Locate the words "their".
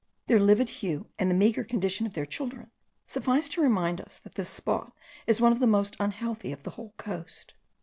0.25-0.39, 2.15-2.25